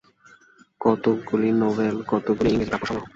কতকগুলি 0.81 1.49
নভেল, 1.61 1.95
কতকগুলি 2.11 2.49
ইংরাজি 2.51 2.71
কাব্যসংগ্রহ। 2.71 3.05